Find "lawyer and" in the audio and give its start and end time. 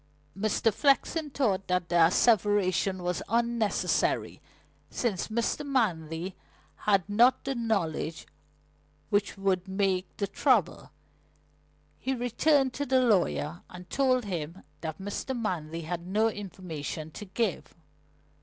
13.01-13.87